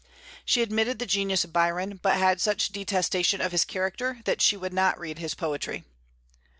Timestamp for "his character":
3.51-4.21